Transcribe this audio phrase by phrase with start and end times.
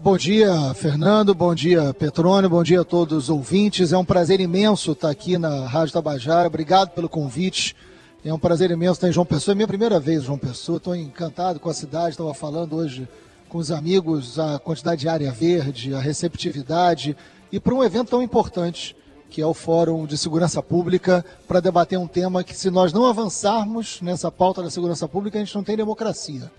[0.00, 1.34] Bom dia, Fernando.
[1.34, 2.48] Bom dia, Petrônio.
[2.48, 3.92] Bom dia a todos os ouvintes.
[3.92, 6.46] É um prazer imenso estar aqui na Rádio Tabajara.
[6.46, 7.74] Obrigado pelo convite.
[8.24, 9.54] É um prazer imenso estar em João Pessoa.
[9.54, 10.76] É minha primeira vez em João Pessoa.
[10.78, 12.10] Estou encantado com a cidade.
[12.10, 13.08] Estava falando hoje
[13.48, 17.16] com os amigos a quantidade de área verde, a receptividade
[17.50, 18.94] e para um evento tão importante
[19.28, 23.04] que é o Fórum de Segurança Pública, para debater um tema que, se nós não
[23.04, 26.50] avançarmos nessa pauta da segurança pública, a gente não tem democracia.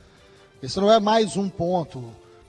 [0.61, 2.03] Isso não é mais um ponto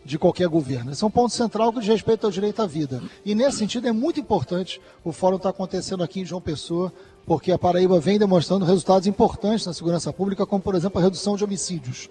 [0.05, 0.93] de qualquer governo.
[0.93, 3.03] Esse é um ponto central que diz respeito ao direito à vida.
[3.25, 6.93] E nesse sentido é muito importante o fórum estar tá acontecendo aqui em João Pessoa,
[7.27, 11.37] porque a Paraíba vem demonstrando resultados importantes na segurança pública, como por exemplo a redução
[11.37, 12.09] de homicídios.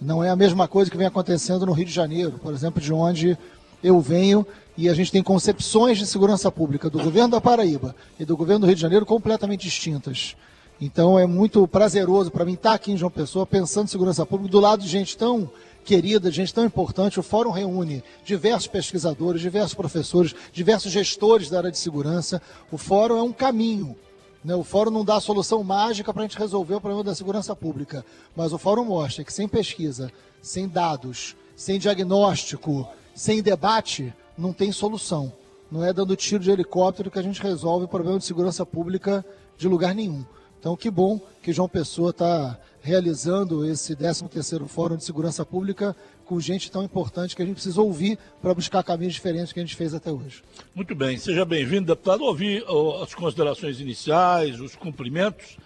[0.00, 2.92] Não é a mesma coisa que vem acontecendo no Rio de Janeiro, por exemplo, de
[2.92, 3.38] onde
[3.82, 8.24] eu venho, e a gente tem concepções de segurança pública do governo da Paraíba e
[8.24, 10.36] do governo do Rio de Janeiro completamente distintas.
[10.80, 14.50] Então é muito prazeroso para mim estar aqui em João Pessoa pensando em segurança pública
[14.50, 15.50] do lado de gente tão
[15.90, 17.18] querida, gente tão importante.
[17.18, 22.40] O fórum reúne diversos pesquisadores, diversos professores, diversos gestores da área de segurança.
[22.70, 23.96] O fórum é um caminho.
[24.44, 24.54] Né?
[24.54, 27.56] O fórum não dá a solução mágica para a gente resolver o problema da segurança
[27.56, 28.06] pública,
[28.36, 34.70] mas o fórum mostra que sem pesquisa, sem dados, sem diagnóstico, sem debate, não tem
[34.70, 35.32] solução.
[35.72, 39.26] Não é dando tiro de helicóptero que a gente resolve o problema de segurança pública
[39.58, 40.24] de lugar nenhum.
[40.60, 46.40] Então, que bom que João Pessoa está realizando esse 13º Fórum de Segurança Pública com
[46.40, 49.76] gente tão importante que a gente precisa ouvir para buscar caminhos diferentes que a gente
[49.76, 50.42] fez até hoje.
[50.74, 52.24] Muito bem, seja bem-vindo, deputado.
[52.24, 52.64] Ouvi
[53.02, 55.58] as considerações iniciais, os cumprimentos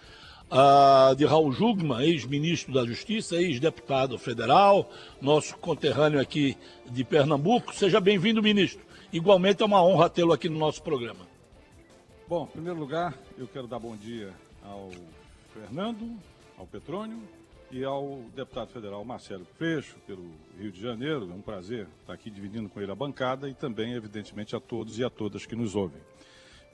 [0.51, 4.89] uh, de Raul Jugman, ex-ministro da Justiça, ex-deputado federal,
[5.21, 6.57] nosso conterrâneo aqui
[6.89, 7.73] de Pernambuco.
[7.75, 8.83] Seja bem-vindo, ministro.
[9.13, 11.27] Igualmente é uma honra tê-lo aqui no nosso programa.
[12.27, 14.89] Bom, em primeiro lugar, eu quero dar bom dia ao
[15.53, 16.17] Fernando,
[16.57, 17.21] ao Petrônio
[17.71, 21.29] e ao deputado federal Marcelo Freixo, pelo Rio de Janeiro.
[21.29, 24.97] É um prazer estar aqui dividindo com ele a bancada e também, evidentemente, a todos
[24.99, 26.01] e a todas que nos ouvem.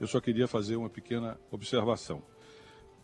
[0.00, 2.22] Eu só queria fazer uma pequena observação.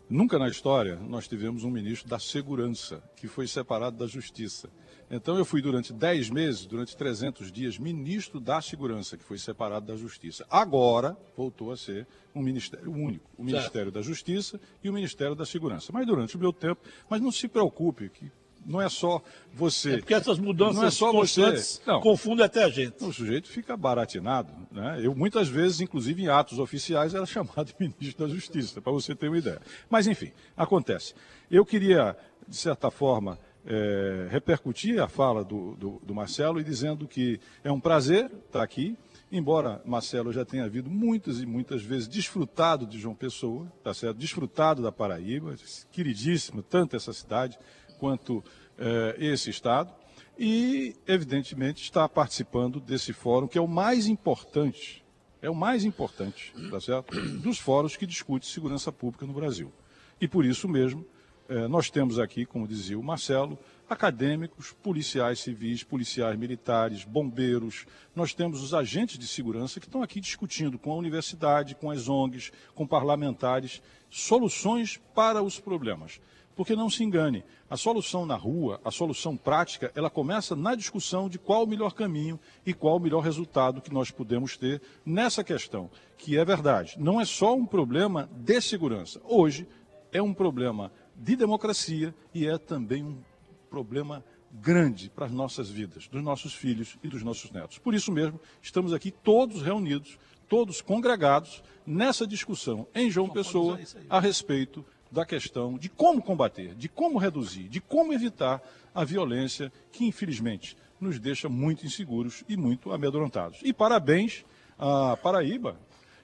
[0.09, 4.67] Nunca na história nós tivemos um ministro da Segurança que foi separado da Justiça.
[5.11, 9.85] Então eu fui durante 10 meses, durante 300 dias, ministro da Segurança, que foi separado
[9.85, 10.47] da Justiça.
[10.49, 13.91] Agora voltou a ser um ministério único, o Ministério certo.
[13.91, 15.91] da Justiça e o Ministério da Segurança.
[15.93, 18.31] Mas durante o meu tempo, mas não se preocupe que
[18.69, 19.21] não é só
[19.51, 19.95] você.
[19.95, 21.41] É porque essas mudanças não é só você.
[21.87, 23.03] Não, confundem até a gente.
[23.03, 24.53] O sujeito fica baratinado.
[24.71, 24.99] Né?
[25.01, 29.15] Eu, muitas vezes, inclusive em atos oficiais, era chamado de ministro da Justiça, para você
[29.15, 29.59] ter uma ideia.
[29.89, 31.15] Mas, enfim, acontece.
[31.49, 32.15] Eu queria,
[32.47, 37.71] de certa forma, é, repercutir a fala do, do, do Marcelo e dizendo que é
[37.71, 38.95] um prazer estar aqui.
[39.31, 44.17] Embora Marcelo já tenha havido muitas e muitas vezes desfrutado de João Pessoa, tá certo?
[44.17, 45.55] Desfrutado da Paraíba,
[45.91, 47.59] queridíssimo tanto essa cidade,
[47.99, 48.43] quanto
[48.77, 49.93] eh, esse Estado,
[50.37, 55.03] e, evidentemente, está participando desse fórum, que é o mais importante,
[55.41, 57.13] é o mais importante, tá certo?
[57.39, 59.71] Dos fóruns que discute segurança pública no Brasil.
[60.19, 61.05] E por isso mesmo,
[61.49, 63.57] eh, nós temos aqui, como dizia o Marcelo,
[63.89, 67.85] acadêmicos, policiais civis, policiais militares, bombeiros.
[68.15, 72.07] Nós temos os agentes de segurança que estão aqui discutindo com a universidade, com as
[72.07, 76.21] ONGs, com parlamentares, soluções para os problemas.
[76.59, 81.29] Porque não se engane, a solução na rua, a solução prática, ela começa na discussão
[81.29, 85.41] de qual o melhor caminho e qual o melhor resultado que nós podemos ter nessa
[85.41, 89.21] questão, que é verdade, não é só um problema de segurança.
[89.23, 89.69] Hoje
[90.11, 93.23] é um problema de democracia e é também um
[93.69, 94.21] problema
[94.51, 97.77] grande para as nossas vidas, dos nossos filhos e dos nossos netos.
[97.77, 104.19] Por isso mesmo, estamos aqui todos reunidos, todos congregados nessa discussão em João Pessoa a
[104.19, 108.61] respeito da questão de como combater, de como reduzir, de como evitar
[108.93, 113.59] a violência que, infelizmente, nos deixa muito inseguros e muito amedrontados.
[113.63, 114.43] E parabéns
[114.77, 115.77] à Paraíba,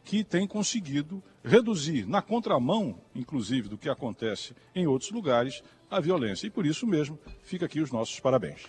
[0.04, 6.48] que tem conseguido reduzir, na contramão, inclusive, do que acontece em outros lugares, a violência.
[6.48, 8.62] E por isso mesmo, fica aqui os nossos parabéns.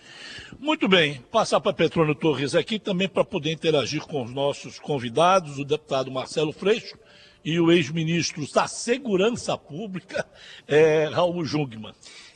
[0.59, 1.21] Muito bem.
[1.31, 6.11] Passar para Petrônio Torres aqui também para poder interagir com os nossos convidados, o deputado
[6.11, 6.97] Marcelo Freixo,
[7.43, 10.25] e o ex-ministro da Segurança Pública,
[10.67, 11.93] é, Raul Jungmann.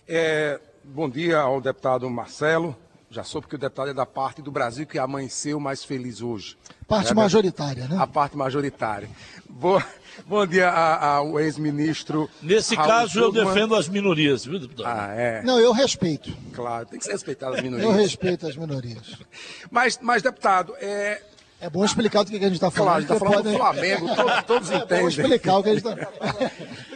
[0.08, 2.76] É, bom dia ao deputado Marcelo.
[3.10, 6.58] Já soube que o deputado é da parte do Brasil que amanheceu mais feliz hoje.
[6.88, 7.98] Parte é, majoritária, né?
[8.00, 9.10] A parte majoritária.
[9.50, 9.86] Boa,
[10.26, 12.30] bom dia ao ex-ministro.
[12.42, 13.42] Nesse Raul caso, Jungmann.
[13.42, 14.88] eu defendo as minorias, viu, deputado?
[14.88, 15.44] Ah, é.
[15.44, 16.32] Não, eu respeito.
[16.54, 17.90] Claro, tem que ser respeitado as minorias.
[17.90, 19.18] eu respeito as minorias.
[19.70, 21.22] mas, mas, deputado, é,
[21.62, 22.86] É bom explicar do que a gente está falando.
[22.86, 23.54] Claro, a gente está falando pode...
[23.54, 25.02] do Flamengo, todos, todos é entendem.
[25.02, 26.12] bom explicar o que a gente está...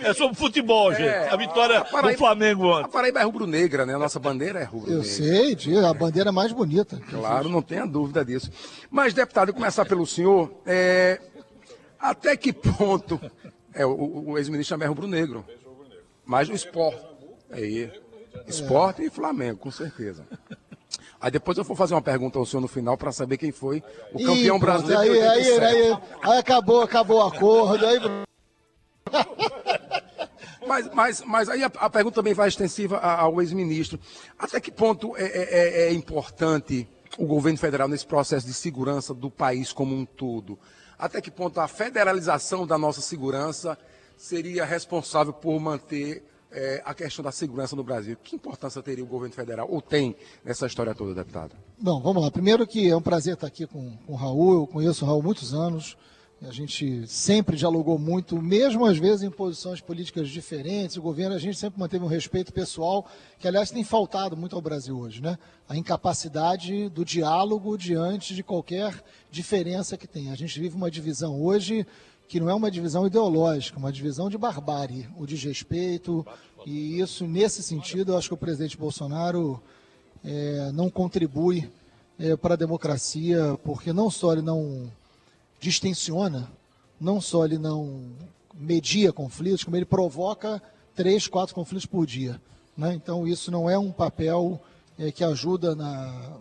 [0.01, 1.07] É sobre futebol, gente.
[1.07, 2.85] É, a vitória a Paraíba, do Flamengo ontem.
[2.85, 3.93] A Paraíba é rubro-negra, né?
[3.93, 5.05] A nossa bandeira é rubro-negra.
[5.05, 6.99] Eu sei, a bandeira é mais bonita.
[7.09, 8.51] Claro, não tenha dúvida disso.
[8.89, 11.21] Mas, deputado, eu começar pelo senhor, é...
[11.99, 13.21] até que ponto...
[13.71, 15.45] É, o, o ex-ministro também é rubro-negro.
[16.25, 17.05] Mas o esporte.
[17.51, 17.91] Aí,
[18.47, 19.05] esporte é.
[19.05, 20.25] e Flamengo, com certeza.
[21.25, 23.81] Aí depois eu vou fazer uma pergunta ao senhor no final para saber quem foi
[24.13, 25.01] o campeão Ih, brasileiro.
[25.01, 27.83] Aí, aí, aí, aí, acabou, acabou o acordo.
[27.83, 27.97] Aí...
[30.67, 33.99] mas, mas, mas aí a, a, pergunta também vai extensiva ao ex-ministro.
[34.37, 36.87] Até que ponto é, é, é, é importante
[37.17, 40.59] o governo federal nesse processo de segurança do país como um todo?
[40.95, 43.75] Até que ponto a federalização da nossa segurança
[44.15, 48.17] seria responsável por manter é, a questão da segurança no Brasil.
[48.23, 51.55] Que importância teria o governo federal, ou tem nessa história toda, deputado?
[51.77, 52.31] Bom, vamos lá.
[52.31, 54.53] Primeiro que é um prazer estar aqui com, com o Raul.
[54.53, 55.97] Eu conheço o Raul há muitos anos.
[56.41, 60.97] A gente sempre dialogou muito, mesmo às vezes em posições políticas diferentes.
[60.97, 63.09] O governo, a gente sempre manteve um respeito pessoal,
[63.39, 65.39] que aliás tem faltado muito ao Brasil hoje, né?
[65.67, 69.01] A incapacidade do diálogo diante de qualquer
[69.31, 70.29] diferença que tem.
[70.29, 71.87] A gente vive uma divisão hoje
[72.27, 76.25] que não é uma divisão ideológica, uma divisão de barbárie, o desrespeito,
[76.65, 79.61] e isso, nesse sentido, eu acho que o presidente Bolsonaro
[80.23, 81.71] é, não contribui
[82.17, 84.91] é, para a democracia, porque não só ele não
[85.59, 86.51] distensiona,
[86.99, 88.11] não só ele não
[88.53, 90.61] media conflitos, como ele provoca
[90.95, 92.41] três, quatro conflitos por dia.
[92.75, 92.93] Né?
[92.93, 94.59] Então, isso não é um papel
[94.97, 96.37] é, que ajuda na,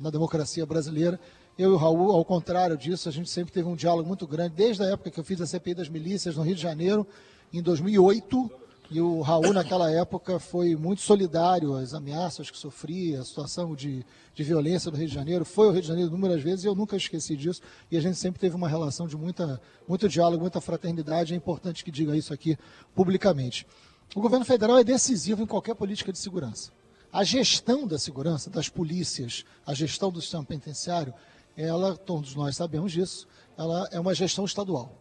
[0.00, 1.20] na democracia brasileira.
[1.58, 4.54] Eu e o Raul, ao contrário disso, a gente sempre teve um diálogo muito grande,
[4.54, 7.06] desde a época que eu fiz a CPI das milícias no Rio de Janeiro,
[7.52, 8.50] em 2008,
[8.90, 14.04] e o Raul, naquela época, foi muito solidário às ameaças que sofria, a situação de,
[14.34, 15.44] de violência no Rio de Janeiro.
[15.44, 17.62] Foi ao Rio de Janeiro inúmeras vezes e eu nunca esqueci disso.
[17.88, 21.32] E a gente sempre teve uma relação de muita, muito diálogo, muita fraternidade.
[21.32, 22.58] É importante que diga isso aqui
[22.92, 23.64] publicamente.
[24.12, 26.72] O governo federal é decisivo em qualquer política de segurança.
[27.12, 31.14] A gestão da segurança, das polícias, a gestão do sistema penitenciário,
[31.60, 33.26] ela, todos nós sabemos disso,
[33.56, 35.00] ela é uma gestão estadual.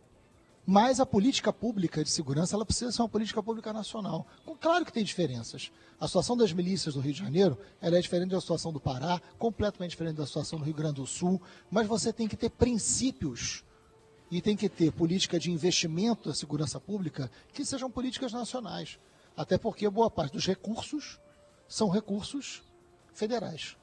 [0.65, 4.27] Mas a política pública de segurança, ela precisa ser uma política pública nacional.
[4.61, 5.71] Claro que tem diferenças.
[5.99, 9.19] A situação das milícias do Rio de Janeiro, ela é diferente da situação do Pará,
[9.39, 11.41] completamente diferente da situação do Rio Grande do Sul,
[11.71, 13.63] mas você tem que ter princípios
[14.29, 18.99] e tem que ter política de investimento da segurança pública que sejam políticas nacionais.
[19.35, 21.19] Até porque boa parte dos recursos
[21.67, 22.61] são recursos
[23.13, 23.75] federais.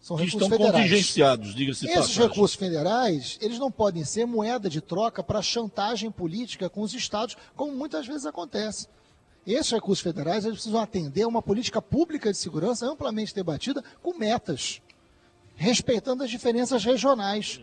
[0.00, 0.84] São que recursos estão federais.
[0.84, 2.28] contingenciados, diga-se Esses passagem.
[2.28, 7.36] recursos federais, eles não podem ser moeda de troca para chantagem política com os estados,
[7.54, 8.88] como muitas vezes acontece.
[9.46, 14.16] Esses recursos federais eles precisam atender a uma política pública de segurança amplamente debatida com
[14.16, 14.80] metas,
[15.54, 17.60] respeitando as diferenças regionais.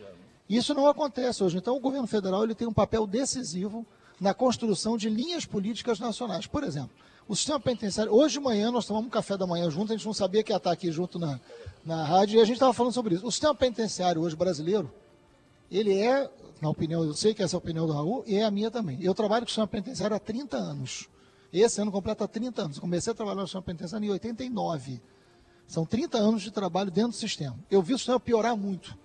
[0.47, 1.57] Isso não acontece hoje.
[1.57, 3.85] Então, o governo federal ele tem um papel decisivo
[4.19, 6.47] na construção de linhas políticas nacionais.
[6.47, 6.91] Por exemplo,
[7.27, 8.13] o sistema penitenciário.
[8.13, 10.57] Hoje de manhã nós tomamos café da manhã junto, a gente não sabia que ia
[10.57, 11.39] estar aqui junto na,
[11.83, 13.25] na rádio e a gente estava falando sobre isso.
[13.25, 14.91] O sistema penitenciário hoje brasileiro,
[15.69, 16.29] ele é,
[16.61, 18.71] na opinião, eu sei que essa é a opinião do Raul e é a minha
[18.71, 18.97] também.
[19.01, 21.09] Eu trabalho com o sistema penitenciário há 30 anos.
[21.51, 22.77] Esse ano completa 30 anos.
[22.77, 25.01] Eu comecei a trabalhar no sistema penitenciário em 89.
[25.67, 27.57] São 30 anos de trabalho dentro do sistema.
[27.69, 28.97] Eu vi o sistema piorar muito.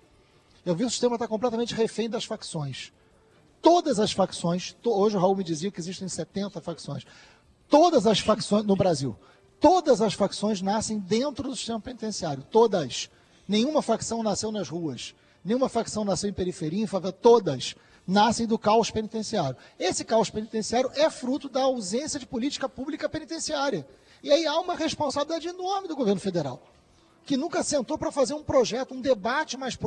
[0.65, 2.93] Eu vi o sistema estar completamente refém das facções.
[3.61, 7.05] Todas as facções, hoje o Raul me dizia que existem 70 facções.
[7.73, 9.17] Todas as facções no Brasil
[9.59, 13.09] Todas as facções nascem dentro do sistema penitenciário, todas.
[13.47, 17.73] Nenhuma facção nasceu nas ruas, nenhuma facção nasceu em periferia, em favela, todas
[18.05, 19.55] nascem do caos penitenciário.
[19.79, 23.87] Esse caos penitenciário é fruto da ausência de política pública penitenciária.
[24.21, 26.61] E aí há uma responsabilidade enorme do governo federal,
[27.25, 29.77] que nunca sentou para fazer um projeto, um debate mais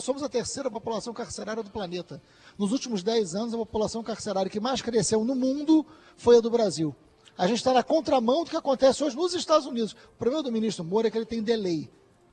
[0.00, 2.20] Somos a terceira população carcerária do planeta.
[2.58, 5.86] Nos últimos 10 anos, a população carcerária que mais cresceu no mundo
[6.16, 6.94] foi a do Brasil.
[7.36, 9.92] A gente está na contramão do que acontece hoje nos Estados Unidos.
[9.92, 11.88] O problema do ministro Moura é que ele tem delay.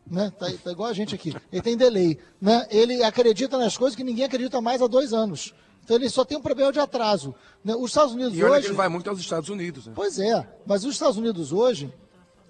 [0.09, 0.33] Né?
[0.37, 1.35] Tá, tá igual a gente aqui.
[1.51, 2.17] Ele tem delay.
[2.41, 2.65] Né?
[2.71, 5.53] Ele acredita nas coisas que ninguém acredita mais há dois anos.
[5.83, 7.35] Então ele só tem um problema de atraso.
[7.63, 7.75] Né?
[7.75, 8.61] Os Estados Unidos e olha hoje.
[8.61, 9.85] Que ele vai muito aos Estados Unidos.
[9.85, 9.93] Né?
[9.95, 11.93] Pois é, mas os Estados Unidos hoje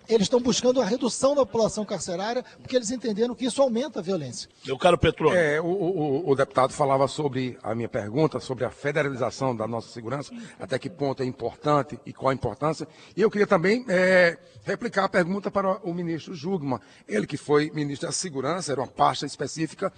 [0.07, 4.01] eles estão buscando a redução da população carcerária porque eles entenderam que isso aumenta a
[4.01, 4.49] violência.
[4.65, 5.37] Eu quero petróleo.
[5.37, 9.89] É, o, o, o, deputado falava sobre a minha pergunta, sobre a federalização da nossa
[9.89, 12.87] segurança, até que ponto é importante e qual a importância.
[13.15, 16.79] E eu queria também é, replicar a pergunta para o ministro Jugman.
[17.07, 19.91] Ele que foi ministro da Segurança, era uma pasta específica.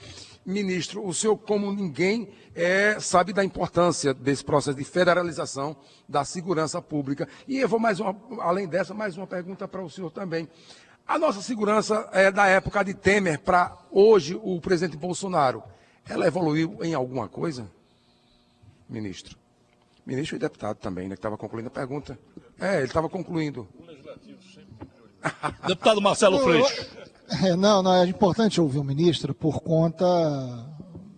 [0.46, 5.76] Ministro, o senhor, como ninguém, é, sabe da importância desse processo de federalização
[6.08, 7.28] da segurança pública.
[7.48, 10.48] E eu vou mais uma, além dessa, mais uma pergunta para o senhor também.
[11.08, 15.64] A nossa segurança é da época de Temer para hoje o presidente Bolsonaro.
[16.08, 17.70] Ela evoluiu em alguma coisa?
[18.90, 19.38] Ministro.
[20.06, 21.16] Ministro e deputado também, né?
[21.16, 22.18] Que estava concluindo a pergunta.
[22.60, 23.68] É, ele estava concluindo.
[25.68, 26.88] Deputado Marcelo Freixo.
[27.44, 30.06] É, não, não, é importante ouvir o ministro por conta,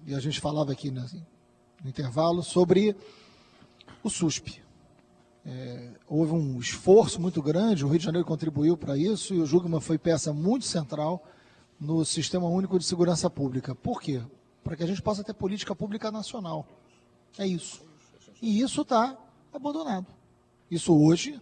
[0.07, 1.01] e a gente falava aqui no,
[1.83, 2.95] no intervalo, sobre
[4.03, 4.61] o SUSP.
[5.51, 9.47] É, houve um esforço muito grande, o Rio de Janeiro contribuiu para isso e o
[9.47, 11.25] Jugman foi peça muito central
[11.79, 13.73] no Sistema Único de Segurança Pública.
[13.73, 14.21] Por quê?
[14.63, 16.67] Para que a gente possa ter política pública nacional.
[17.35, 17.81] É isso.
[18.39, 19.17] E isso está
[19.51, 20.05] abandonado.
[20.69, 21.41] Isso hoje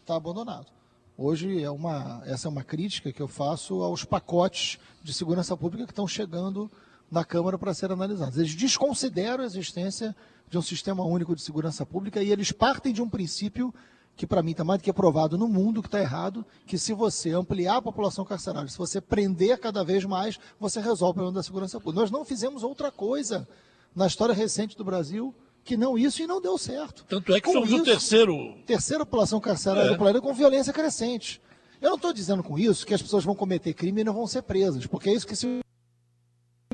[0.00, 0.68] está abandonado.
[1.14, 5.84] Hoje é uma, essa é uma crítica que eu faço aos pacotes de segurança pública
[5.84, 6.70] que estão chegando
[7.12, 8.38] na Câmara para ser analisados.
[8.38, 10.16] Eles desconsideram a existência
[10.48, 13.72] de um sistema único de segurança pública e eles partem de um princípio
[14.16, 16.94] que para mim está mais do que aprovado no mundo, que está errado, que se
[16.94, 21.34] você ampliar a população carcerária, se você prender cada vez mais, você resolve o problema
[21.34, 22.00] da segurança pública.
[22.00, 23.46] Nós não fizemos outra coisa
[23.94, 27.04] na história recente do Brasil que não isso e não deu certo.
[27.08, 28.54] Tanto é que com somos isso, o terceiro...
[28.66, 29.92] Terceira população carcerária é.
[29.92, 31.42] do planeta com violência crescente.
[31.80, 34.26] Eu não estou dizendo com isso que as pessoas vão cometer crime e não vão
[34.26, 35.62] ser presas, porque é isso que se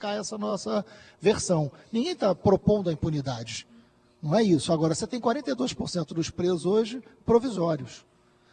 [0.07, 0.85] essa nossa
[1.21, 1.71] versão.
[1.93, 3.67] Ninguém está propondo a impunidade.
[4.23, 4.73] Não é isso.
[4.73, 8.05] Agora, você tem 42% dos presos hoje provisórios.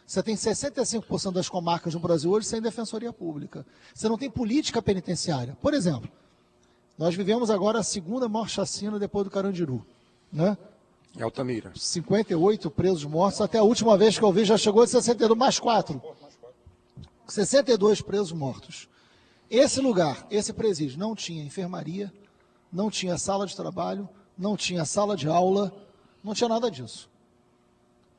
[0.06, 3.66] Você tem 65% das comarcas no Brasil hoje sem defensoria pública.
[3.92, 5.56] Você não tem política penitenciária.
[5.60, 6.08] Por exemplo,
[6.96, 9.84] nós vivemos agora a segunda maior chacina depois do Carandiru.
[10.32, 10.56] Né?
[11.16, 11.72] Em Altamira.
[11.74, 13.40] 58 presos mortos.
[13.40, 16.00] Até a última vez que eu vi já chegou a 62, mais 4.
[17.26, 18.88] 62 presos mortos.
[19.50, 22.12] Esse lugar, esse presídio, não tinha enfermaria,
[22.72, 25.72] não tinha sala de trabalho, não tinha sala de aula,
[26.22, 27.08] não tinha nada disso.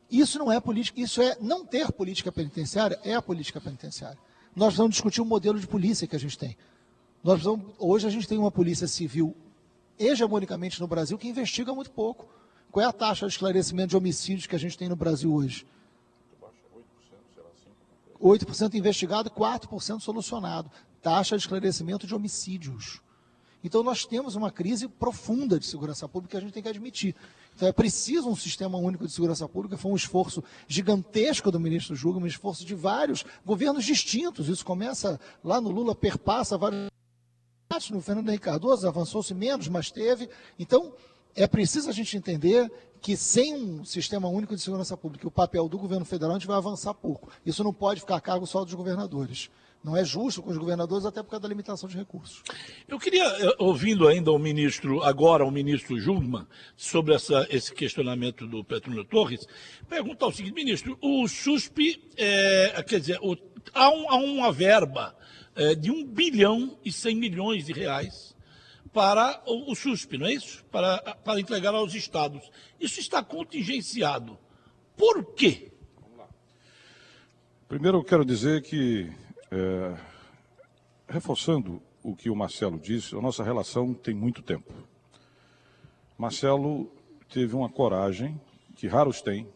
[0.10, 4.17] Isso não é política, isso é não ter política penitenciária, é a política penitenciária.
[4.55, 6.57] Nós vamos discutir o modelo de polícia que a gente tem.
[7.22, 9.36] Nós vamos, hoje a gente tem uma polícia civil
[10.00, 12.25] hegemonicamente no Brasil que investiga muito pouco.
[12.72, 15.67] Qual é a taxa de esclarecimento de homicídios que a gente tem no Brasil hoje?
[18.22, 23.01] 8% investigado e 4% solucionado taxa de esclarecimento de homicídios.
[23.63, 27.16] Então nós temos uma crise profunda de segurança pública que a gente tem que admitir.
[27.56, 31.96] Então é preciso um sistema único de segurança pública, foi um esforço gigantesco do ministro
[31.96, 34.48] Júlio, um esforço de vários governos distintos.
[34.48, 36.89] Isso começa lá no Lula, perpassa vários
[37.92, 40.30] no Fernando Henrique Cardoso, avançou-se menos, mas teve.
[40.58, 40.94] Então,
[41.36, 45.70] é preciso a gente entender que sem um sistema único de segurança pública, o papel
[45.70, 47.30] do governo federal, a gente vai avançar pouco.
[47.46, 49.51] Isso não pode ficar a cargo só dos governadores.
[49.84, 52.43] Não é justo com os governadores, até por causa da limitação de recursos.
[52.88, 58.46] Eu queria, eh, ouvindo ainda o ministro, agora o ministro Jungmann, sobre essa, esse questionamento
[58.48, 59.48] do Petrônio Torres,
[59.88, 63.38] perguntar o seguinte, ministro, o SUSP, é, quer dizer, o,
[63.74, 65.15] há, um, há, uma verba
[65.55, 68.36] é, de 1 bilhão e 100 milhões de reais
[68.91, 70.65] para o, o SUSP, não é isso?
[70.72, 72.50] Para, para entregar aos estados.
[72.79, 74.38] Isso está contingenciado.
[74.96, 75.72] Por quê?
[77.67, 79.12] Primeiro eu quero dizer que
[79.51, 79.98] é,
[81.08, 84.74] reforçando o que o Marcelo disse, a nossa relação tem muito tempo.
[86.18, 86.92] Marcelo
[87.30, 88.39] teve uma coragem,
[88.75, 89.48] que raros têm,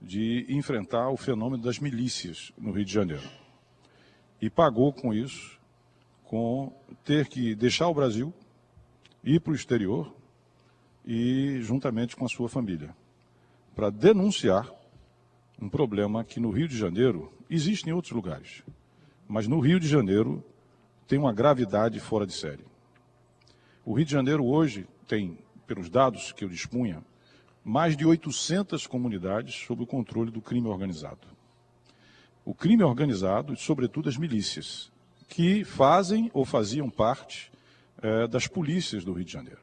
[0.00, 3.28] de enfrentar o fenômeno das milícias no Rio de Janeiro.
[4.40, 5.58] E pagou com isso,
[6.24, 6.72] com
[7.04, 8.32] ter que deixar o Brasil,
[9.22, 10.14] ir para o exterior
[11.04, 12.94] e juntamente com a sua família,
[13.74, 14.70] para denunciar
[15.60, 18.62] um problema que no Rio de Janeiro existe em outros lugares
[19.30, 20.44] mas no Rio de Janeiro
[21.06, 22.64] tem uma gravidade fora de série.
[23.84, 27.00] O Rio de Janeiro hoje tem, pelos dados que eu dispunha,
[27.64, 31.28] mais de 800 comunidades sob o controle do crime organizado.
[32.44, 34.90] O crime organizado e, sobretudo, as milícias,
[35.28, 37.52] que fazem ou faziam parte
[38.02, 39.60] é, das polícias do Rio de Janeiro.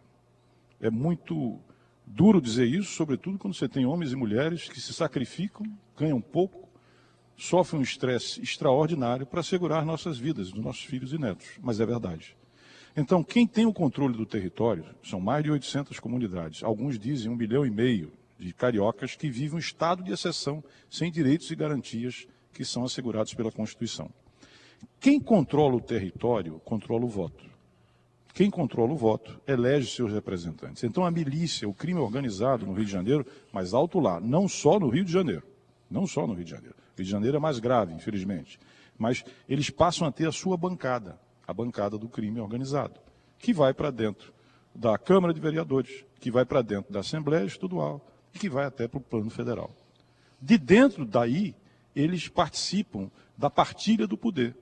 [0.80, 1.60] É muito
[2.06, 5.66] duro dizer isso, sobretudo quando você tem homens e mulheres que se sacrificam,
[5.98, 6.67] ganham pouco,
[7.38, 11.86] sofre um estresse extraordinário para assegurar nossas vidas, dos nossos filhos e netos, mas é
[11.86, 12.36] verdade.
[12.96, 16.64] Então, quem tem o controle do território são mais de 800 comunidades.
[16.64, 21.12] Alguns dizem um milhão e meio de cariocas que vivem um estado de exceção, sem
[21.12, 24.10] direitos e garantias que são assegurados pela Constituição.
[25.00, 27.46] Quem controla o território, controla o voto.
[28.34, 30.84] Quem controla o voto, elege seus representantes.
[30.84, 34.80] Então, a milícia, o crime organizado no Rio de Janeiro, mas alto lá, não só
[34.80, 35.44] no Rio de Janeiro,
[35.90, 38.60] não só no Rio de Janeiro, Rio de Janeiro é mais grave, infelizmente.
[38.98, 43.00] Mas eles passam a ter a sua bancada, a bancada do crime organizado,
[43.38, 44.34] que vai para dentro
[44.74, 48.88] da Câmara de Vereadores, que vai para dentro da Assembleia Estadual e que vai até
[48.88, 49.72] para o plano federal.
[50.42, 51.56] De dentro daí,
[51.96, 54.56] eles participam da partilha do poder.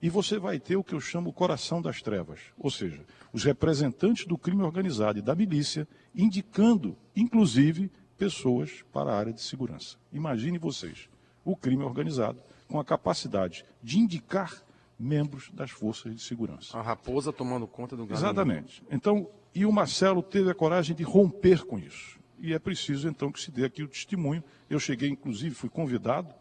[0.00, 3.02] E você vai ter o que eu chamo o coração das trevas, ou seja,
[3.32, 9.40] os representantes do crime organizado e da milícia indicando, inclusive, pessoas para a área de
[9.40, 9.96] segurança.
[10.12, 11.08] Imagine vocês,
[11.44, 14.64] o crime organizado com a capacidade de indicar
[14.98, 16.76] membros das forças de segurança.
[16.76, 18.18] A raposa tomando conta do gado.
[18.18, 18.82] Exatamente.
[18.90, 22.18] Então, e o Marcelo teve a coragem de romper com isso.
[22.38, 24.42] E é preciso, então, que se dê aqui o testemunho.
[24.68, 26.34] Eu cheguei, inclusive, fui convidado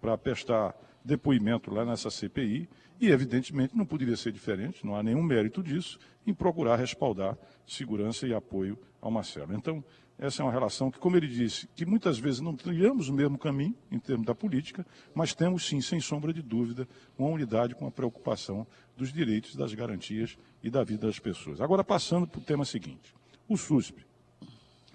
[0.00, 2.68] para prestar depoimento lá nessa CPI,
[3.00, 8.26] e evidentemente não poderia ser diferente, não há nenhum mérito disso, em procurar respaldar segurança
[8.26, 9.54] e apoio ao Marcelo.
[9.54, 9.84] Então,
[10.18, 13.36] essa é uma relação que, como ele disse, que muitas vezes não trilhamos o mesmo
[13.36, 17.86] caminho em termos da política, mas temos sim, sem sombra de dúvida, uma unidade com
[17.86, 21.60] a preocupação dos direitos, das garantias e da vida das pessoas.
[21.60, 23.14] Agora, passando para o tema seguinte:
[23.46, 24.06] o SUSP.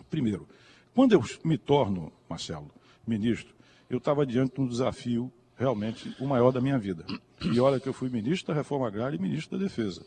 [0.10, 0.48] Primeiro,
[0.94, 2.72] quando eu me torno, Marcelo,
[3.06, 3.54] ministro,
[3.90, 7.06] eu estava diante de um desafio realmente o maior da minha vida.
[7.42, 10.04] E olha que eu fui ministro da Reforma Agrária e ministro da Defesa.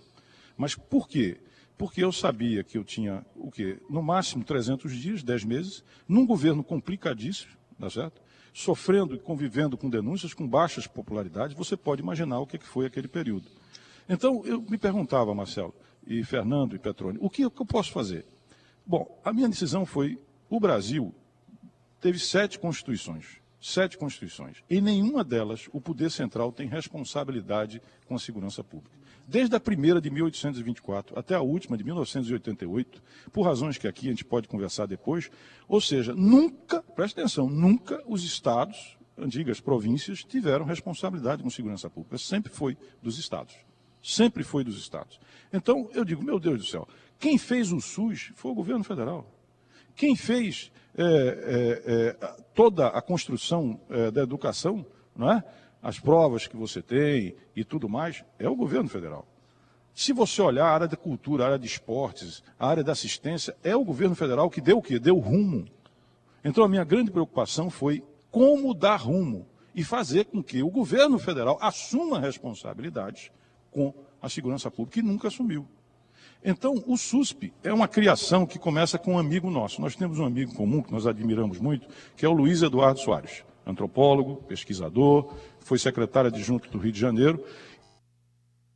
[0.56, 1.40] Mas por quê?
[1.76, 3.80] Porque eu sabia que eu tinha, o quê?
[3.90, 8.22] No máximo 300 dias, 10 meses, num governo complicadíssimo, tá certo?
[8.52, 13.08] Sofrendo e convivendo com denúncias, com baixas popularidades, você pode imaginar o que foi aquele
[13.08, 13.46] período.
[14.08, 15.74] Então, eu me perguntava, Marcelo,
[16.06, 18.24] e Fernando e Petrone, o que, o que eu posso fazer?
[18.86, 21.12] Bom, a minha decisão foi, o Brasil
[22.00, 24.62] teve sete constituições sete constituições.
[24.68, 28.94] Em nenhuma delas o poder central tem responsabilidade com a segurança pública.
[29.26, 33.02] Desde a primeira de 1824 até a última de 1988,
[33.32, 35.30] por razões que aqui a gente pode conversar depois,
[35.66, 42.18] ou seja, nunca, preste atenção, nunca os estados, antigas províncias, tiveram responsabilidade com segurança pública.
[42.18, 43.54] Sempre foi dos estados.
[44.02, 45.18] Sempre foi dos estados.
[45.50, 46.86] Então, eu digo, meu Deus do céu,
[47.18, 49.26] quem fez o SUS foi o governo federal.
[49.96, 51.92] Quem fez é, é,
[52.26, 54.84] é, toda a construção é, da educação,
[55.16, 55.44] não é?
[55.84, 59.26] As provas que você tem e tudo mais, é o governo federal.
[59.94, 63.54] Se você olhar a área da cultura, a área de esportes, a área da assistência,
[63.62, 64.98] é o governo federal que deu o quê?
[64.98, 65.66] Deu rumo.
[66.42, 71.18] Então a minha grande preocupação foi como dar rumo e fazer com que o governo
[71.18, 73.30] federal assuma responsabilidades
[73.70, 75.68] com a segurança pública, que nunca assumiu.
[76.42, 79.80] Então, o SUSP é uma criação que começa com um amigo nosso.
[79.80, 83.44] Nós temos um amigo comum que nós admiramos muito, que é o Luiz Eduardo Soares,
[83.66, 87.44] antropólogo, pesquisador, foi secretário adjunto do Rio de Janeiro.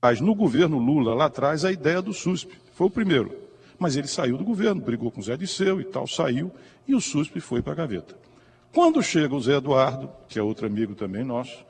[0.00, 3.36] Mas no governo Lula, lá atrás, a ideia do SUSP foi o primeiro.
[3.78, 6.50] Mas ele saiu do governo, brigou com o Zé Disseu e tal, saiu,
[6.86, 8.16] e o SUSP foi para a gaveta.
[8.72, 11.64] Quando chega o Zé Eduardo, que é outro amigo também nosso,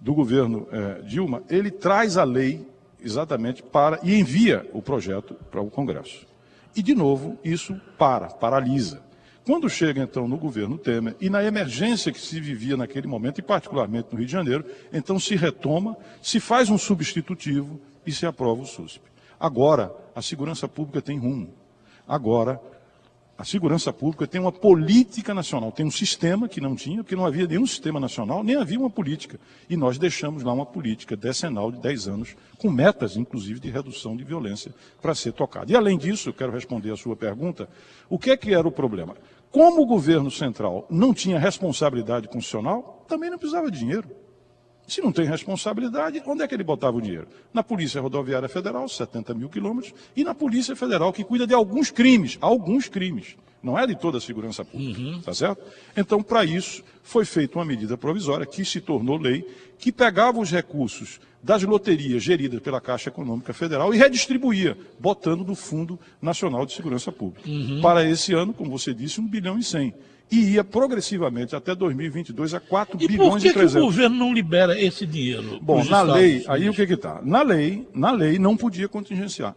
[0.00, 2.66] do governo eh, Dilma, ele traz a lei
[3.00, 6.26] exatamente para e envia o projeto para o Congresso.
[6.74, 9.02] E, de novo, isso para, paralisa.
[9.44, 13.42] Quando chega, então, no governo Temer, e na emergência que se vivia naquele momento, e
[13.42, 18.62] particularmente no Rio de Janeiro, então se retoma, se faz um substitutivo e se aprova
[18.62, 19.02] o SUSP.
[19.40, 21.52] Agora, a segurança pública tem rumo.
[22.06, 22.60] Agora,
[23.36, 27.24] a segurança pública tem uma política nacional, tem um sistema que não tinha, porque não
[27.24, 29.40] havia nenhum sistema nacional, nem havia uma política.
[29.68, 34.16] E nós deixamos lá uma política decenal de 10 anos, com metas, inclusive, de redução
[34.16, 35.72] de violência para ser tocada.
[35.72, 37.68] E além disso, eu quero responder a sua pergunta,
[38.08, 39.16] o que é que era o problema?
[39.50, 44.08] Como o governo central não tinha responsabilidade constitucional, também não precisava de dinheiro.
[44.86, 47.28] Se não tem responsabilidade, onde é que ele botava o dinheiro?
[47.52, 51.90] Na Polícia Rodoviária Federal, 70 mil quilômetros, e na Polícia Federal, que cuida de alguns
[51.90, 53.36] crimes, alguns crimes.
[53.62, 55.20] Não é de toda a segurança pública, uhum.
[55.20, 55.62] tá certo?
[55.96, 59.46] Então, para isso, foi feita uma medida provisória que se tornou lei,
[59.78, 65.54] que pegava os recursos das loterias geridas pela Caixa Econômica Federal e redistribuía, botando do
[65.54, 67.48] Fundo Nacional de Segurança Pública.
[67.48, 67.80] Uhum.
[67.80, 69.94] Para esse ano, como você disse, 1 bilhão e 100
[70.32, 73.72] e ia progressivamente até 2022 a 4 e bilhões e 300.
[73.74, 75.60] Por que o governo não libera esse dinheiro?
[75.60, 77.20] Bom, na lei, aí o que que está?
[77.22, 79.54] Na lei, na lei não podia contingenciar.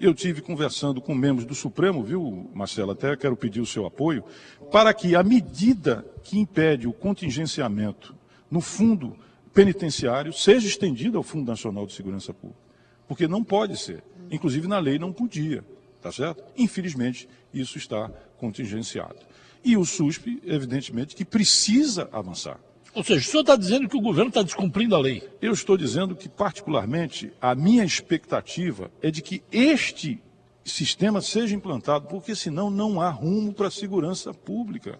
[0.00, 4.24] Eu tive conversando com membros do Supremo, viu, Marcelo, até quero pedir o seu apoio,
[4.72, 8.14] para que a medida que impede o contingenciamento
[8.50, 9.14] no fundo
[9.52, 12.62] penitenciário seja estendida ao Fundo Nacional de Segurança Pública.
[13.06, 14.02] Porque não pode ser.
[14.30, 15.62] Inclusive na lei não podia,
[16.00, 16.42] tá certo?
[16.56, 19.28] Infelizmente, isso está contingenciado.
[19.68, 22.58] E o SUSP, evidentemente, que precisa avançar.
[22.94, 25.22] Ou seja, o senhor está dizendo que o governo está descumprindo a lei?
[25.42, 30.18] Eu estou dizendo que, particularmente, a minha expectativa é de que este
[30.64, 34.98] sistema seja implantado, porque senão não há rumo para a segurança pública.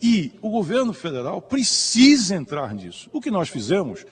[0.00, 3.10] E o governo federal precisa entrar nisso.
[3.12, 4.06] O que nós fizemos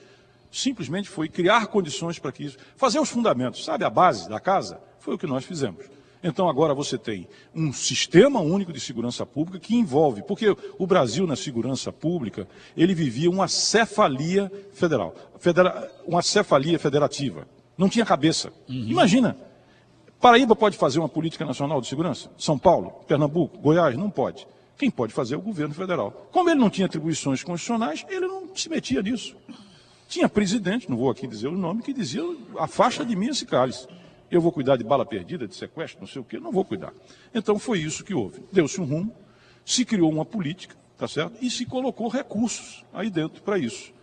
[0.51, 4.77] simplesmente foi criar condições para que isso, fazer os fundamentos, sabe, a base da casa,
[4.99, 5.85] foi o que nós fizemos.
[6.27, 11.27] Então agora você tem um sistema único de segurança pública que envolve, porque o Brasil
[11.27, 17.47] na segurança pública, ele vivia uma cefalia federal, federa, uma cefalia federativa.
[17.77, 18.51] Não tinha cabeça.
[18.67, 18.87] Uhum.
[18.87, 19.37] Imagina.
[20.19, 22.31] Paraíba pode fazer uma política nacional de segurança?
[22.39, 23.95] São Paulo, Pernambuco, Goiás?
[23.95, 24.47] Não pode.
[24.79, 26.27] Quem pode fazer é o governo federal.
[26.31, 29.35] Como ele não tinha atribuições constitucionais, ele não se metia nisso.
[30.07, 32.23] Tinha presidente, não vou aqui dizer o nome, que dizia:
[32.57, 33.87] afasta de mim esse cálice.
[34.35, 36.91] Eu vou cuidar de bala perdida, de sequestro, não sei o quê, não vou cuidar.
[37.33, 38.41] Então foi isso que houve.
[38.51, 39.15] Deu-se um rumo,
[39.63, 41.37] se criou uma política, tá certo?
[41.41, 43.93] E se colocou recursos aí dentro para isso.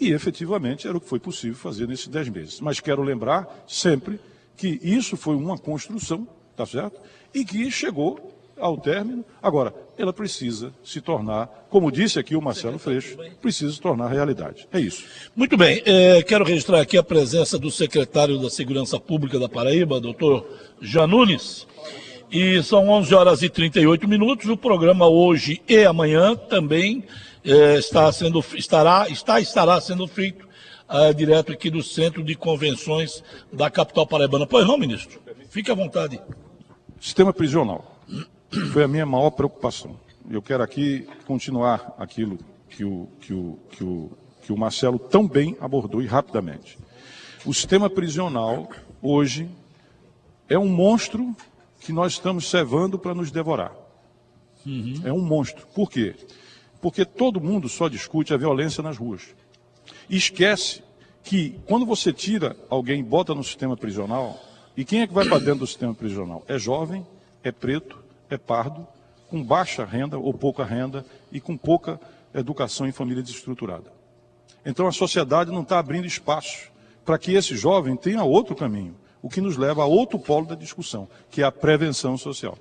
[0.00, 2.60] E efetivamente era o que foi possível fazer nesses dez meses.
[2.60, 4.20] Mas quero lembrar sempre
[4.56, 7.00] que isso foi uma construção, tá certo?
[7.34, 9.24] E que chegou ao término.
[9.42, 14.66] Agora, ela precisa se tornar, como disse aqui o Marcelo Freixo, precisa se tornar realidade.
[14.72, 15.04] É isso.
[15.34, 15.82] Muito bem.
[15.84, 20.46] É, quero registrar aqui a presença do secretário da Segurança Pública da Paraíba, doutor
[20.80, 21.66] Janunes.
[22.30, 24.48] E são 11 horas e 38 minutos.
[24.48, 27.04] O programa hoje e amanhã também
[27.44, 30.48] é, está sendo, estará, está, estará sendo feito
[30.88, 34.46] é, direto aqui do Centro de Convenções da capital paraibana.
[34.46, 35.20] Pois não, ministro?
[35.50, 36.18] Fique à vontade.
[36.98, 37.91] Sistema prisional
[38.72, 39.98] foi a minha maior preocupação.
[40.30, 42.38] Eu quero aqui continuar aquilo
[42.68, 44.10] que o, que o, que o,
[44.42, 46.78] que o Marcelo tão bem abordou e rapidamente.
[47.44, 48.68] O sistema prisional,
[49.00, 49.48] hoje,
[50.48, 51.34] é um monstro
[51.80, 53.72] que nós estamos cevando para nos devorar.
[54.64, 55.00] Uhum.
[55.04, 55.66] É um monstro.
[55.74, 56.14] Por quê?
[56.80, 59.34] Porque todo mundo só discute a violência nas ruas.
[60.08, 60.82] E esquece
[61.24, 64.38] que quando você tira alguém e bota no sistema prisional,
[64.76, 66.44] e quem é que vai para dentro do sistema prisional?
[66.46, 67.06] É jovem,
[67.42, 68.01] é preto,
[68.34, 68.86] é pardo,
[69.28, 72.00] com baixa renda ou pouca renda e com pouca
[72.34, 73.92] educação em família desestruturada.
[74.64, 76.70] Então a sociedade não está abrindo espaço
[77.04, 80.54] para que esse jovem tenha outro caminho, o que nos leva a outro polo da
[80.54, 82.56] discussão, que é a prevenção social.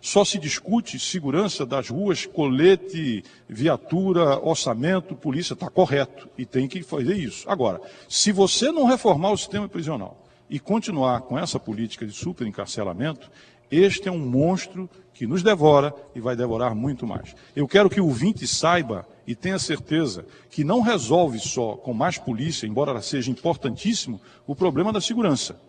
[0.00, 6.82] Só se discute segurança das ruas, colete, viatura, orçamento, polícia, está correto e tem que
[6.82, 7.48] fazer isso.
[7.50, 13.28] Agora, se você não reformar o sistema prisional e continuar com essa política de superencarcelamento,
[13.70, 17.34] este é um monstro que nos devora e vai devorar muito mais.
[17.54, 22.16] Eu quero que o ouvinte saiba e tenha certeza que não resolve só com mais
[22.16, 25.60] polícia, embora seja importantíssimo, o problema da segurança.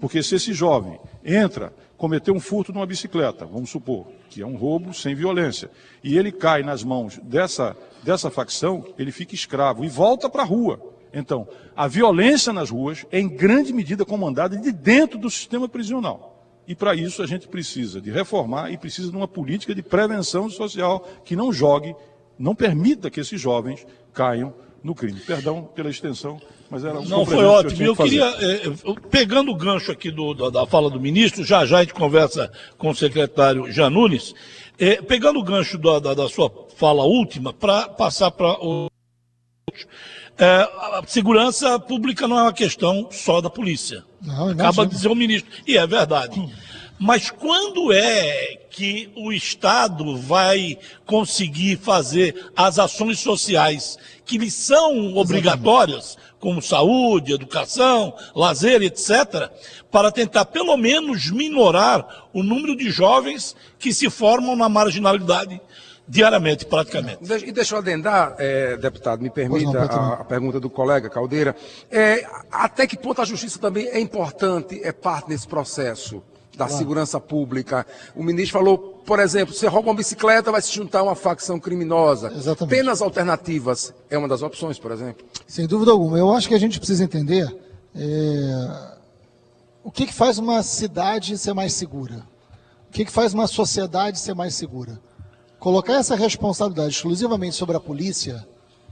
[0.00, 4.56] Porque se esse jovem entra, cometeu um furto numa bicicleta, vamos supor, que é um
[4.56, 5.70] roubo sem violência,
[6.04, 10.46] e ele cai nas mãos dessa, dessa facção, ele fica escravo e volta para a
[10.46, 10.80] rua.
[11.14, 16.35] Então, a violência nas ruas é em grande medida comandada de dentro do sistema prisional.
[16.66, 20.50] E para isso a gente precisa de reformar e precisa de uma política de prevenção
[20.50, 21.94] social que não jogue,
[22.38, 24.52] não permita que esses jovens caiam
[24.82, 25.20] no crime.
[25.20, 27.76] Perdão pela extensão, mas era um Não, foi ótimo.
[27.76, 28.62] Que eu, eu queria, é,
[29.10, 32.50] pegando o gancho aqui do, da, da, fala do ministro, já já a gente conversa
[32.78, 34.34] com o secretário Janunes,
[34.78, 38.88] é, pegando o gancho da, da, da sua fala última, para passar para o.
[40.38, 44.04] É, a segurança pública não é uma questão só da polícia.
[44.20, 45.50] Não, Acaba de dizer o ministro.
[45.66, 46.40] E é verdade.
[46.98, 55.16] Mas quando é que o Estado vai conseguir fazer as ações sociais que lhe são
[55.16, 59.50] obrigatórias, como saúde, educação, lazer, etc.,
[59.90, 65.60] para tentar pelo menos minorar o número de jovens que se formam na marginalidade
[66.08, 67.18] diariamente, praticamente.
[67.44, 71.54] E deixa eu adendar, é, deputado, me permita não, a, a, pergunta do colega Caldeira.
[71.90, 76.22] É, até que ponto a justiça também é importante, é parte desse processo
[76.56, 76.78] da claro.
[76.78, 77.86] segurança pública?
[78.14, 81.60] O ministro falou, por exemplo, você rouba uma bicicleta, vai se juntar a uma facção
[81.60, 82.32] criminosa.
[82.34, 82.76] Exatamente.
[82.76, 85.24] Penas alternativas é uma das opções, por exemplo?
[85.46, 86.18] Sem dúvida alguma.
[86.18, 87.54] Eu acho que a gente precisa entender
[87.94, 88.96] é,
[89.82, 92.26] o que, que faz uma cidade ser mais segura.
[92.88, 94.98] O que, que faz uma sociedade ser mais segura?
[95.58, 98.46] Colocar essa responsabilidade exclusivamente sobre a polícia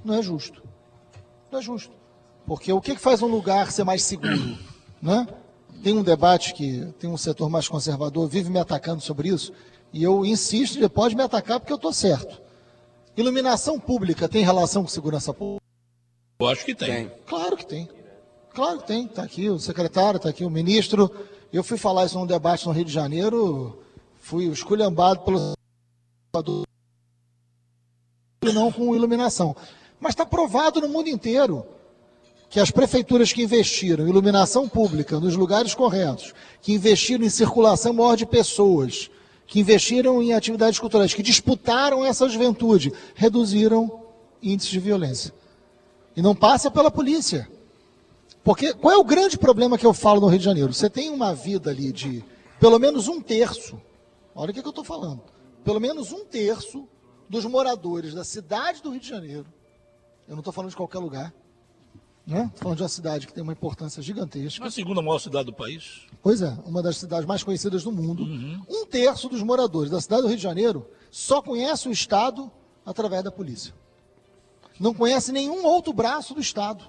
[0.05, 0.63] não é justo.
[1.51, 1.93] Não é justo.
[2.47, 4.59] Porque o que faz um lugar ser mais seguro?
[5.01, 5.27] Né?
[5.83, 9.53] Tem um debate que tem um setor mais conservador, vive me atacando sobre isso,
[9.93, 12.41] e eu insisto, ele pode me atacar porque eu estou certo.
[13.17, 15.63] Iluminação pública tem relação com segurança pública?
[16.41, 17.09] Eu acho que tem.
[17.09, 17.13] tem.
[17.27, 17.89] Claro que tem.
[18.53, 19.05] Claro que tem.
[19.05, 21.11] Está aqui o secretário, está aqui o ministro.
[21.53, 23.79] Eu fui falar isso num debate no Rio de Janeiro,
[24.19, 25.55] fui esculhambado pelo
[28.43, 29.55] e não com iluminação.
[30.01, 31.65] Mas está provado no mundo inteiro
[32.51, 37.93] que as prefeituras que investiram em iluminação pública nos lugares corretos, que investiram em circulação
[37.93, 39.11] maior de pessoas,
[39.47, 44.05] que investiram em atividades culturais, que disputaram essa juventude, reduziram
[44.43, 45.35] índices de violência.
[46.17, 47.49] E não passa pela polícia.
[48.45, 50.73] Porque qual é o grande problema que eu falo no Rio de Janeiro?
[50.73, 52.23] Você tem uma vida ali de
[52.61, 53.81] pelo menos um terço,
[54.35, 55.21] olha o que, que eu estou falando,
[55.65, 56.89] pelo menos um terço
[57.29, 59.47] dos moradores da cidade do Rio de Janeiro,
[60.29, 61.35] eu não estou falando de qualquer lugar,
[62.27, 62.45] né?
[62.47, 64.65] Estou falando de uma cidade que tem uma importância gigantesca.
[64.65, 66.07] A segunda maior cidade do país.
[66.23, 68.23] Pois é, uma das cidades mais conhecidas do mundo.
[68.23, 68.63] Uhum.
[68.69, 72.51] Um terço dos moradores da cidade do Rio de Janeiro só conhece o Estado
[72.85, 73.75] através da polícia.
[74.81, 76.85] Não conhece nenhum outro braço do Estado.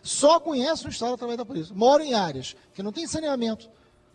[0.00, 1.74] Só conhece o Estado através da polícia.
[1.74, 3.68] Moram em áreas que não têm saneamento,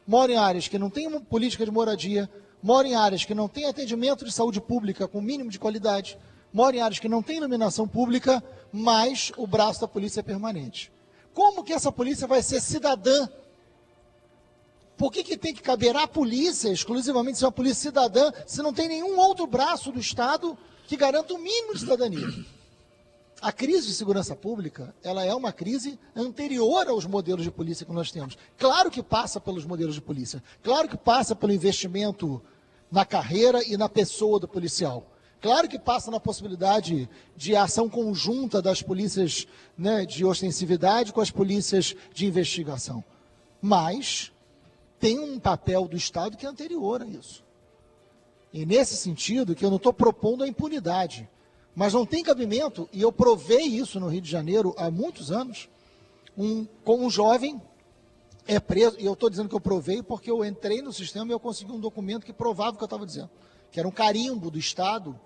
[0.07, 2.29] moram em áreas que não têm uma política de moradia,
[2.63, 6.17] moram em áreas que não têm atendimento de saúde pública com mínimo de qualidade,
[6.53, 10.89] moram em áreas que não têm iluminação pública, mas o braço da polícia é permanente.
[11.33, 13.27] Como que essa polícia vai ser cidadã?
[14.95, 18.71] Por que, que tem que caber à polícia, exclusivamente ser uma polícia cidadã, se não
[18.71, 22.27] tem nenhum outro braço do Estado que garanta o mínimo de cidadania?
[23.41, 27.91] A crise de segurança pública, ela é uma crise anterior aos modelos de polícia que
[27.91, 28.37] nós temos.
[28.57, 30.41] Claro que passa pelos modelos de polícia.
[30.61, 32.41] Claro que passa pelo investimento
[32.93, 35.03] na carreira e na pessoa do policial.
[35.41, 41.31] Claro que passa na possibilidade de ação conjunta das polícias né, de ostensividade com as
[41.31, 43.03] polícias de investigação.
[43.59, 44.31] Mas
[44.99, 47.43] tem um papel do Estado que é anterior a isso.
[48.53, 51.27] E nesse sentido que eu não estou propondo a impunidade.
[51.75, 55.67] Mas não tem cabimento, e eu provei isso no Rio de Janeiro há muitos anos,
[56.37, 57.59] um, com um jovem
[58.47, 61.31] é preso, e eu estou dizendo que eu provei porque eu entrei no sistema e
[61.31, 63.29] eu consegui um documento que provava o que eu estava dizendo,
[63.71, 65.19] que era um carimbo do Estado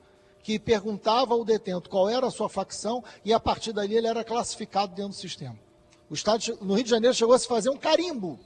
[0.44, 4.24] que perguntava ao detento qual era a sua facção e a partir dali ele era
[4.24, 5.58] classificado dentro do sistema.
[6.10, 8.40] O Estado no Rio de Janeiro chegou a se fazer um carimbo.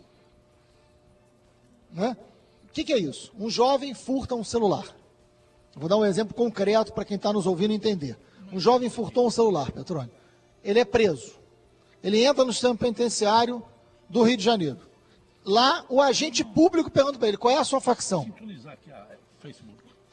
[1.92, 2.18] Né?
[2.68, 3.32] O que, que é isso?
[3.38, 4.86] Um jovem furta um celular.
[5.76, 8.18] Vou dar um exemplo concreto para quem está nos ouvindo entender.
[8.52, 10.12] Um jovem furtou um celular, Petrônio.
[10.64, 11.34] Ele é preso.
[12.04, 13.64] Ele entra no sistema penitenciário
[14.12, 14.78] do Rio de Janeiro.
[15.44, 18.32] Lá, o agente público pergunta para ele qual é a sua facção.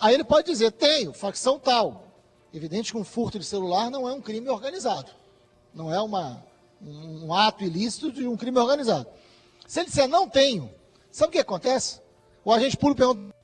[0.01, 2.05] Aí ele pode dizer, tenho, facção tal.
[2.55, 5.11] Evidente que um furto de celular não é um crime organizado.
[5.75, 6.43] Não é uma,
[6.81, 9.07] um ato ilícito de um crime organizado.
[9.67, 10.73] Se ele disser, não tenho,
[11.11, 12.01] sabe o que acontece?
[12.43, 13.35] O agente público pergunta,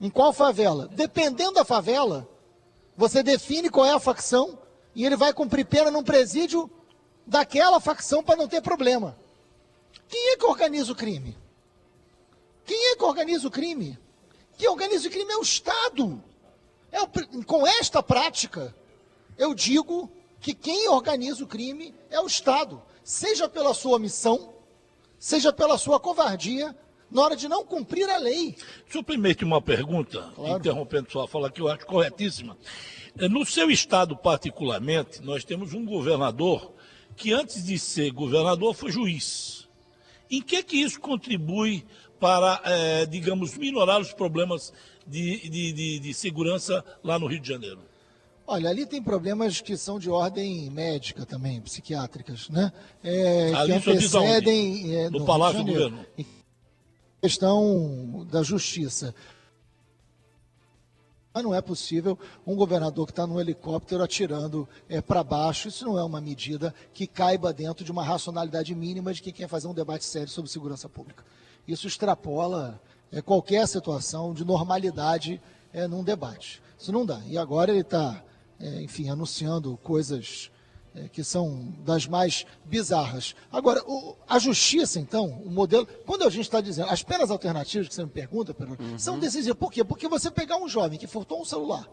[0.00, 0.88] em qual favela?
[0.88, 2.28] Dependendo da favela,
[2.96, 4.58] você define qual é a facção
[4.94, 6.68] e ele vai cumprir pena num presídio
[7.26, 9.16] daquela facção para não ter problema.
[10.08, 11.36] Quem é que organiza o crime?
[12.64, 13.98] Quem é que organiza o crime?
[14.56, 16.22] Quem organiza o crime é o Estado.
[16.92, 17.08] É o,
[17.44, 18.74] com esta prática,
[19.38, 24.54] eu digo que quem organiza o crime é o Estado, seja pela sua missão,
[25.18, 26.76] seja pela sua covardia,
[27.10, 28.56] na hora de não cumprir a lei.
[28.88, 30.58] Suplemente uma pergunta, claro.
[30.58, 32.56] interrompendo sua fala, que eu acho corretíssima.
[33.18, 36.72] É, no seu estado, particularmente, nós temos um governador
[37.20, 39.68] que, antes de ser governador, foi juiz.
[40.30, 41.84] Em que que isso contribui
[42.18, 44.72] para, é, digamos, minorar os problemas
[45.06, 47.80] de, de, de, de segurança lá no Rio de Janeiro?
[48.46, 52.72] Olha, ali tem problemas que são de ordem médica também, psiquiátricas, né?
[53.02, 54.96] É, ali que antecedem...
[54.96, 56.04] É, no, no Palácio do Governo
[57.20, 59.14] questão da justiça.
[61.32, 65.68] Mas não é possível um governador que está num helicóptero atirando é, para baixo.
[65.68, 69.48] Isso não é uma medida que caiba dentro de uma racionalidade mínima de quem quer
[69.48, 71.24] fazer um debate sério sobre segurança pública.
[71.68, 72.80] Isso extrapola
[73.12, 75.40] é, qualquer situação de normalidade
[75.72, 76.60] é, num debate.
[76.76, 77.20] Isso não dá.
[77.26, 78.22] E agora ele está,
[78.58, 80.50] é, enfim, anunciando coisas
[80.94, 83.34] é, que são das mais bizarras.
[83.50, 85.86] Agora, o, a justiça, então, o modelo.
[86.04, 88.98] Quando a gente está dizendo, as penas alternativas que você me pergunta, Pedro, uhum.
[88.98, 89.58] são decisivas.
[89.58, 89.84] Por quê?
[89.84, 91.88] Porque você pegar um jovem que furtou um celular,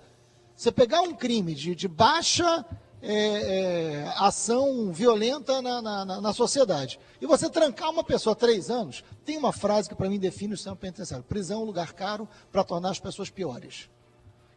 [0.56, 2.66] você pegar um crime de, de baixa
[3.00, 9.04] é, é, ação violenta na, na, na, sociedade, e você trancar uma pessoa três anos,
[9.24, 12.28] tem uma frase que para mim define o sistema penitenciário: prisão é um lugar caro
[12.52, 13.90] para tornar as pessoas piores.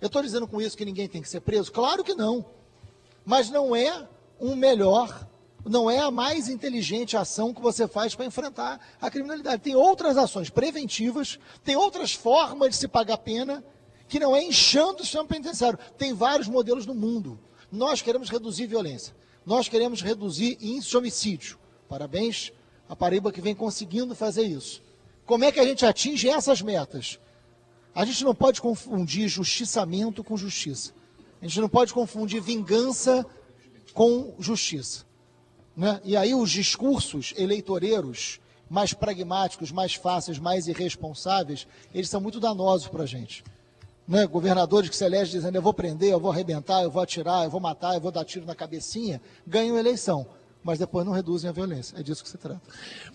[0.00, 1.70] Eu estou dizendo com isso que ninguém tem que ser preso?
[1.70, 2.42] Claro que não.
[3.24, 4.08] Mas não é
[4.40, 5.28] um melhor,
[5.64, 9.62] não é a mais inteligente ação que você faz para enfrentar a criminalidade.
[9.62, 13.62] Tem outras ações preventivas, tem outras formas de se pagar pena,
[14.08, 15.78] que não é inchando o sistema penitenciário.
[15.98, 17.38] Tem vários modelos no mundo.
[17.70, 19.14] Nós queremos reduzir violência.
[19.44, 21.58] Nós queremos reduzir índice de homicídio.
[21.88, 22.52] Parabéns
[22.88, 24.82] a Paraíba que vem conseguindo fazer isso.
[25.24, 27.20] Como é que a gente atinge essas metas?
[27.94, 30.92] A gente não pode confundir justiçamento com justiça.
[31.40, 33.24] A gente não pode confundir vingança
[33.92, 35.04] com justiça.
[35.76, 36.00] Né?
[36.04, 42.86] E aí os discursos eleitoreiros mais pragmáticos, mais fáceis, mais irresponsáveis, eles são muito danosos
[42.86, 43.42] para a gente.
[44.06, 44.26] Né?
[44.26, 47.50] Governadores que se elegem dizendo eu vou prender, eu vou arrebentar, eu vou atirar, eu
[47.50, 50.26] vou matar, eu vou dar tiro na cabecinha, ganham eleição.
[50.62, 51.98] Mas depois não reduzem a violência.
[51.98, 52.60] É disso que se trata.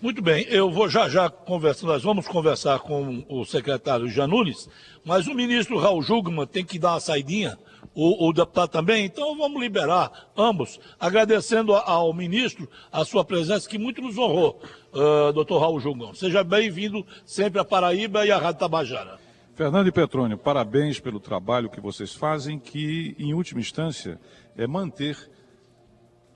[0.00, 4.68] Muito bem, eu vou já já conversar, nós vamos conversar com o secretário Janunes,
[5.04, 7.58] mas o ministro Raul Jugman tem que dar uma saidinha,
[7.94, 13.78] o, o deputado também, então vamos liberar ambos, agradecendo ao ministro a sua presença, que
[13.78, 14.60] muito nos honrou,
[14.92, 16.14] uh, doutor Raul Jugman.
[16.14, 19.18] Seja bem-vindo sempre a Paraíba e à Rádio Tabajara.
[19.54, 24.20] Fernando e Petrônio, parabéns pelo trabalho que vocês fazem, que, em última instância,
[24.54, 25.16] é manter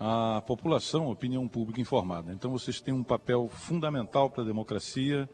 [0.03, 2.33] a população, a opinião pública informada.
[2.33, 5.29] Então, vocês têm um papel fundamental para a democracia,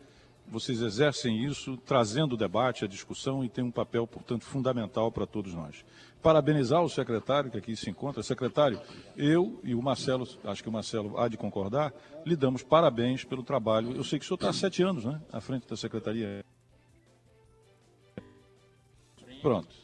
[0.48, 5.24] vocês exercem isso, trazendo o debate, a discussão, e têm um papel, portanto, fundamental para
[5.24, 5.85] todos nós.
[6.20, 8.22] Parabenizar o secretário que aqui se encontra.
[8.24, 8.81] Secretário,
[9.16, 11.92] eu e o Marcelo, acho que o Marcelo há de concordar,
[12.24, 13.92] lhe damos parabéns pelo trabalho.
[13.94, 16.44] Eu sei que o senhor está há sete anos né, à frente da secretaria.
[19.40, 19.74] Pronto.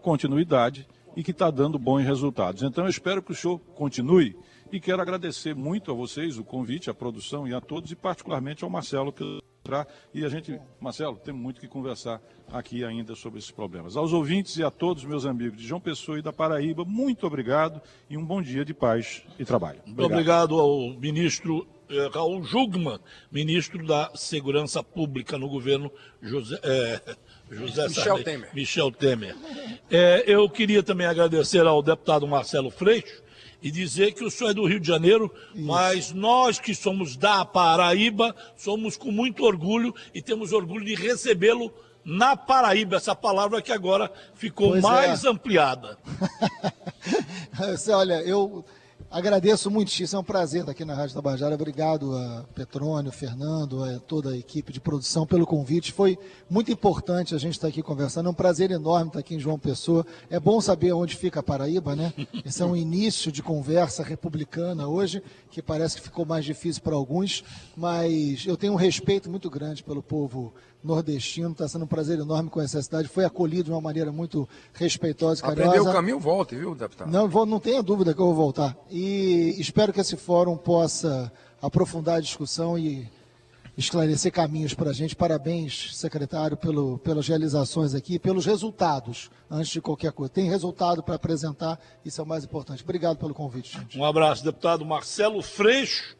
[0.00, 0.86] Continuidade
[1.18, 2.62] e que está dando bons resultados.
[2.62, 4.36] Então eu espero que o show continue
[4.70, 8.62] e quero agradecer muito a vocês o convite, a produção e a todos, e particularmente
[8.62, 9.40] ao Marcelo que
[10.14, 13.98] e a gente, Marcelo, temos muito que conversar aqui ainda sobre esses problemas.
[13.98, 17.82] Aos ouvintes e a todos meus amigos de João Pessoa e da Paraíba, muito obrigado
[18.08, 19.80] e um bom dia de paz e trabalho.
[19.80, 22.98] Obrigado, obrigado ao ministro eh, Raul Jugman,
[23.30, 25.90] ministro da Segurança Pública no governo
[26.22, 27.00] José, eh,
[27.50, 28.50] José Michel Sarney, Temer.
[28.54, 29.36] Michel Temer.
[29.90, 33.22] É, eu queria também agradecer ao deputado Marcelo Freixo
[33.62, 35.64] e dizer que o senhor é do Rio de Janeiro, Isso.
[35.64, 41.72] mas nós que somos da Paraíba, somos com muito orgulho e temos orgulho de recebê-lo
[42.04, 45.28] na Paraíba, essa palavra que agora ficou pois mais é.
[45.28, 45.98] ampliada.
[47.90, 48.64] Olha, eu
[49.10, 51.54] Agradeço muitíssimo, é um prazer estar aqui na Rádio Tabajara.
[51.54, 55.94] Obrigado a Petrônio, Fernando, a toda a equipe de produção pelo convite.
[55.94, 56.18] Foi
[56.48, 58.26] muito importante a gente estar aqui conversando.
[58.26, 60.06] É um prazer enorme estar aqui em João Pessoa.
[60.28, 62.12] É bom saber onde fica a Paraíba, né?
[62.44, 66.94] Esse é um início de conversa republicana hoje, que parece que ficou mais difícil para
[66.94, 67.42] alguns,
[67.74, 71.52] mas eu tenho um respeito muito grande pelo povo nordestino.
[71.52, 73.08] Está sendo um prazer enorme conhecer a cidade.
[73.08, 75.70] Foi acolhido de uma maneira muito respeitosa e carinhosa.
[75.70, 77.10] Aprendeu o caminho, volte, viu, deputado?
[77.10, 78.76] Não, vou, não tenha dúvida que eu vou voltar.
[78.90, 83.08] E espero que esse fórum possa aprofundar a discussão e
[83.78, 85.14] esclarecer caminhos para a gente.
[85.14, 90.32] Parabéns, secretário, pelo, pelas realizações aqui, pelos resultados, antes de qualquer coisa.
[90.32, 92.82] Tem resultado para apresentar, isso é o mais importante.
[92.82, 93.96] Obrigado pelo convite, gente.
[93.96, 96.16] Um abraço, deputado Marcelo Freixo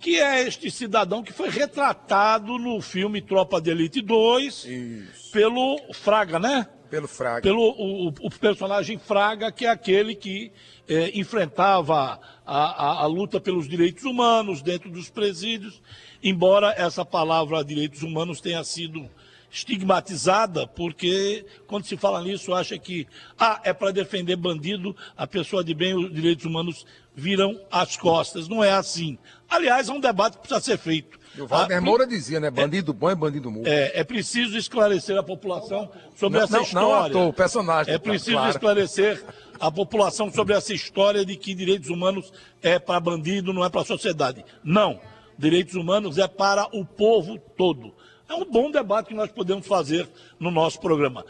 [0.00, 5.30] que é este cidadão que foi retratado no filme Tropa de Elite 2 Isso.
[5.30, 6.66] pelo Fraga, né?
[6.88, 7.42] Pelo Fraga.
[7.42, 10.50] Pelo o, o personagem Fraga, que é aquele que
[10.88, 15.80] é, enfrentava a, a, a, luta pelos direitos humanos dentro dos presídios,
[16.22, 19.08] embora essa palavra direitos humanos tenha sido
[19.52, 23.06] estigmatizada, porque quando se fala nisso, acha que
[23.38, 28.48] ah, é para defender bandido, a pessoa de bem, os direitos humanos viram as costas.
[28.48, 29.18] Não é assim.
[29.48, 31.18] Aliás, é um debate que precisa ser feito.
[31.38, 32.50] o Wagner ah, Moura dizia, né?
[32.50, 33.66] Bandido é, bom é bandido morto.
[33.66, 37.14] É, é preciso esclarecer a população sobre não, essa não, história.
[37.14, 37.94] Não, o personagem.
[37.94, 38.50] É preciso claro.
[38.50, 39.24] esclarecer
[39.58, 43.82] a população sobre essa história de que direitos humanos é para bandido, não é para
[43.82, 44.44] a sociedade.
[44.64, 45.00] Não.
[45.36, 47.94] Direitos humanos é para o povo todo.
[48.28, 51.24] É um bom debate que nós podemos fazer no nosso programa.